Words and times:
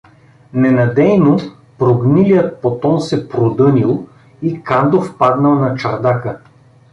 Ненадейно 0.53 1.37
прогнилият 1.77 2.61
потон 2.61 3.01
се 3.01 3.29
продънил 3.29 4.07
и 4.41 4.63
Кандов 4.63 5.17
паднал 5.17 5.55
на 5.55 5.75
чардака. 5.75 6.37